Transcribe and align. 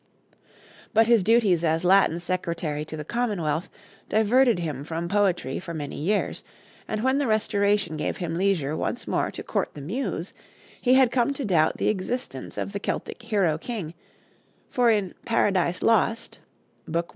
But 0.95 1.05
his 1.05 1.21
duties 1.21 1.63
as 1.63 1.85
Latin 1.85 2.19
Secretary 2.19 2.83
to 2.85 2.97
the 2.97 3.05
Commonwealth 3.05 3.69
diverted 4.09 4.57
him 4.57 4.83
from 4.83 5.07
poetry 5.07 5.59
for 5.59 5.75
many 5.75 5.95
years, 5.99 6.43
and 6.87 7.03
when 7.03 7.19
the 7.19 7.27
Restoration 7.27 7.97
gave 7.97 8.17
him 8.17 8.35
leisure 8.35 8.75
once 8.75 9.07
more 9.07 9.29
to 9.29 9.43
court 9.43 9.75
the 9.75 9.81
Muse, 9.81 10.33
he 10.81 10.95
had 10.95 11.11
come 11.11 11.33
to 11.33 11.45
doubt 11.45 11.77
the 11.77 11.89
existence 11.89 12.57
of 12.57 12.73
the 12.73 12.79
Celtic 12.79 13.21
hero 13.21 13.59
king; 13.59 13.93
for 14.71 14.89
in 14.89 15.13
'Paradise 15.23 15.83
Lost' 15.83 16.39
(Book 16.87 17.09
i. 17.09 17.09